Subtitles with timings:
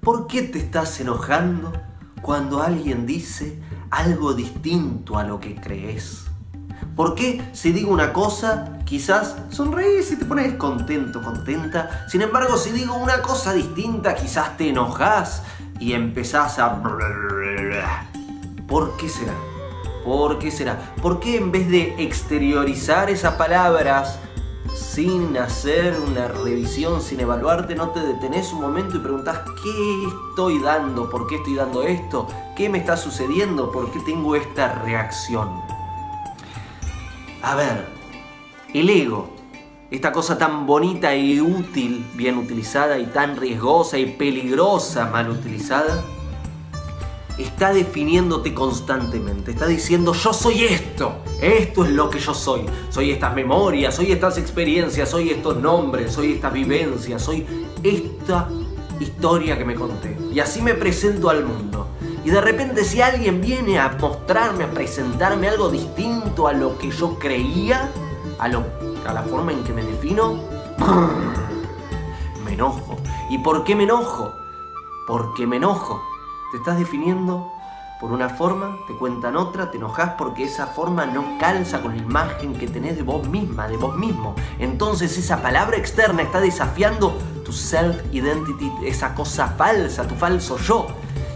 [0.00, 1.72] ¿por qué te estás enojando
[2.20, 3.60] cuando alguien dice
[3.90, 6.26] algo distinto a lo que crees?
[6.96, 12.06] ¿Por qué si digo una cosa, quizás sonreís y te pones contento, contenta?
[12.08, 15.42] Sin embargo, si digo una cosa distinta, quizás te enojas
[15.78, 16.82] y empezás a...
[18.66, 19.34] ¿Por qué será?
[20.04, 20.94] ¿Por qué será?
[21.00, 24.18] ¿Por qué en vez de exteriorizar esas palabras
[24.74, 30.58] sin hacer una revisión, sin evaluarte, no te detenés un momento y preguntás qué estoy
[30.60, 32.26] dando, por qué estoy dando esto,
[32.56, 35.48] qué me está sucediendo, por qué tengo esta reacción?
[37.42, 37.86] A ver,
[38.72, 39.28] el ego,
[39.90, 46.02] esta cosa tan bonita y útil, bien utilizada, y tan riesgosa y peligrosa mal utilizada,
[47.38, 53.10] está definiéndote constantemente, está diciendo yo soy esto, esto es lo que yo soy, soy
[53.10, 57.46] estas memorias, soy estas experiencias, soy estos nombres, soy estas vivencias, soy
[57.82, 58.48] esta
[59.00, 60.16] historia que me conté.
[60.32, 61.88] Y así me presento al mundo.
[62.24, 66.90] Y de repente si alguien viene a mostrarme, a presentarme algo distinto a lo que
[66.90, 67.90] yo creía,
[68.38, 68.64] a, lo,
[69.06, 70.40] a la forma en que me defino,
[72.44, 72.96] me enojo.
[73.30, 74.32] ¿Y por qué me enojo?
[75.08, 76.11] Porque me enojo.
[76.52, 77.50] Te estás definiendo
[77.98, 82.02] por una forma, te cuentan otra, te enojas porque esa forma no calza con la
[82.02, 84.34] imagen que tenés de vos misma, de vos mismo.
[84.58, 90.88] Entonces esa palabra externa está desafiando tu self-identity, esa cosa falsa, tu falso yo.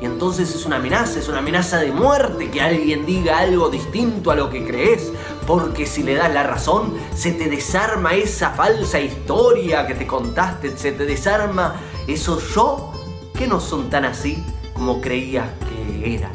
[0.00, 4.30] Y entonces es una amenaza, es una amenaza de muerte que alguien diga algo distinto
[4.30, 5.12] a lo que crees.
[5.46, 10.74] Porque si le das la razón, se te desarma esa falsa historia que te contaste,
[10.78, 11.74] se te desarma
[12.06, 12.92] esos yo
[13.34, 14.42] que no son tan así
[14.82, 16.32] como creías que eran.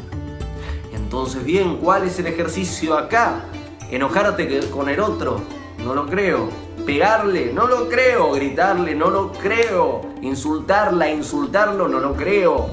[0.94, 3.44] Entonces, bien, ¿cuál es el ejercicio acá?
[3.90, 5.42] ¿Enojarte con el otro?
[5.84, 6.48] No lo creo.
[6.86, 7.52] ¿Pegarle?
[7.52, 8.32] No lo creo.
[8.32, 8.94] ¿Gritarle?
[8.94, 10.00] No lo creo.
[10.22, 11.10] ¿Insultarla?
[11.10, 11.88] ¿Insultarlo?
[11.88, 12.70] No lo creo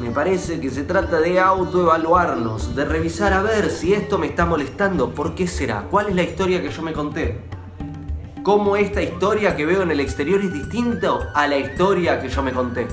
[0.00, 4.46] me parece que se trata de autoevaluarnos, de revisar a ver si esto me está
[4.46, 5.88] molestando, ¿por qué será?
[5.90, 7.40] ¿Cuál es la historia que yo me conté?
[8.44, 12.42] ¿Cómo esta historia que veo en el exterior es distinta a la historia que yo
[12.44, 12.86] me conté?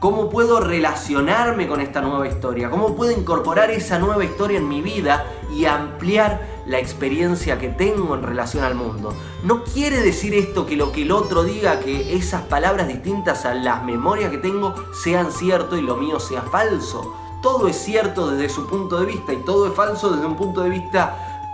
[0.00, 2.70] ¿Cómo puedo relacionarme con esta nueva historia?
[2.70, 8.14] ¿Cómo puedo incorporar esa nueva historia en mi vida y ampliar la experiencia que tengo
[8.14, 9.14] en relación al mundo.
[9.42, 13.54] No quiere decir esto que lo que el otro diga, que esas palabras distintas a
[13.54, 17.14] las memorias que tengo sean cierto y lo mío sea falso.
[17.42, 20.62] Todo es cierto desde su punto de vista y todo es falso desde un punto
[20.62, 21.50] de vista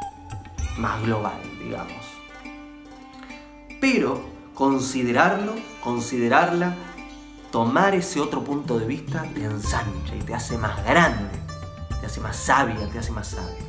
[0.79, 2.05] más global, digamos.
[3.81, 4.21] Pero
[4.55, 5.53] considerarlo,
[5.83, 6.75] considerarla,
[7.57, 11.31] tomar ese otro punto de vista te ensancha y te hace más grande,
[11.99, 13.65] te hace más sabia, te hace más sabia.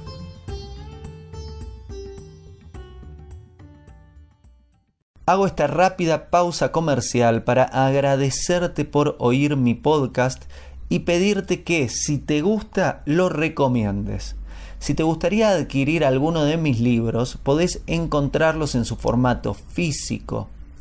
[5.26, 10.44] Hago esta rápida pausa comercial para agradecerte por oír mi podcast
[10.90, 14.36] y pedirte que si te gusta lo recomiendes.
[14.80, 20.50] Si te gustaría adquirir alguno de mis libros, podés encontrarlos en su formato físico